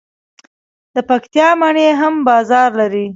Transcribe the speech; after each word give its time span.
د 0.95 0.97
پکتیا 1.09 1.47
مڼې 1.61 1.87
هم 1.99 2.13
بازار 2.27 2.69
لري. 2.79 3.05